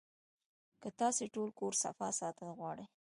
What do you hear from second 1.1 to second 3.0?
ټول کور صفا ساتل غواړئ